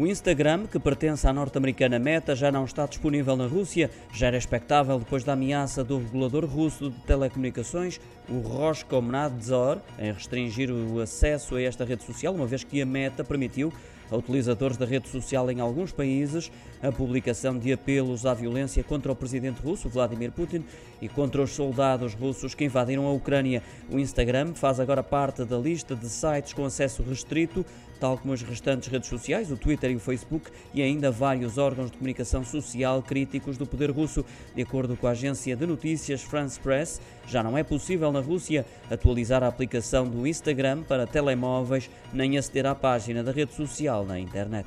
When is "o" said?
0.00-0.06, 8.26-8.38, 10.70-11.00, 19.12-19.16, 23.90-23.98, 29.52-29.58, 29.96-30.00